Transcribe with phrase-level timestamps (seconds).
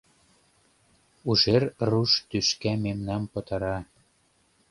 [1.29, 3.77] —Ужер руш тӱшка мемнам пытара».